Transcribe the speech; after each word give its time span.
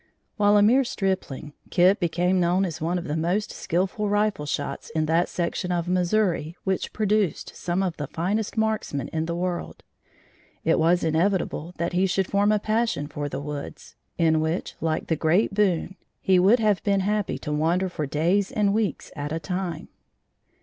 While 0.35 0.57
a 0.57 0.63
mere 0.63 0.83
stripling, 0.83 1.53
Kit 1.69 1.99
became 1.99 2.39
known 2.39 2.65
as 2.65 2.81
one 2.81 2.97
of 2.97 3.03
the 3.03 3.15
most 3.15 3.51
skilful 3.51 4.09
rifle 4.09 4.47
shots 4.47 4.89
in 4.95 5.05
that 5.05 5.29
section 5.29 5.71
of 5.71 5.87
Missouri 5.87 6.57
which 6.63 6.91
produced 6.91 7.55
some 7.55 7.83
of 7.83 7.97
the 7.97 8.07
finest 8.07 8.57
marksmen 8.57 9.09
in 9.09 9.27
the 9.27 9.35
world. 9.35 9.83
It 10.63 10.79
was 10.79 11.03
inevitable 11.03 11.75
that 11.77 11.93
he 11.93 12.07
should 12.07 12.25
form 12.25 12.51
a 12.51 12.57
passion 12.57 13.05
for 13.05 13.29
the 13.29 13.39
woods, 13.39 13.95
in 14.17 14.39
which, 14.41 14.73
like 14.81 15.05
the 15.05 15.15
great 15.15 15.53
Boone, 15.53 15.95
he 16.19 16.39
would 16.39 16.57
have 16.57 16.83
been 16.83 17.01
happy 17.01 17.37
to 17.37 17.51
wander 17.53 17.87
for 17.87 18.07
days 18.07 18.51
and 18.51 18.73
weeks 18.73 19.11
at 19.15 19.31
a 19.31 19.39
time. 19.39 19.87